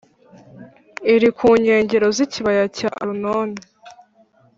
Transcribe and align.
iri 1.13 1.29
ku 1.37 1.47
nkengero 1.61 2.07
z’ikibaya 2.15 2.63
cya 2.77 2.89
Arunoni 3.01 3.59